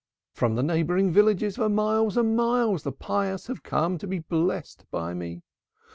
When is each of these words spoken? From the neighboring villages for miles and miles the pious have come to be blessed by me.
From 0.33 0.55
the 0.55 0.63
neighboring 0.63 1.11
villages 1.11 1.57
for 1.57 1.69
miles 1.69 2.17
and 2.17 2.35
miles 2.35 2.81
the 2.81 2.91
pious 2.91 3.45
have 3.45 3.61
come 3.61 3.99
to 3.99 4.07
be 4.07 4.17
blessed 4.17 4.85
by 4.89 5.13
me. 5.13 5.43